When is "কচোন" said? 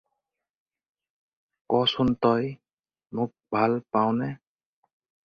1.73-2.09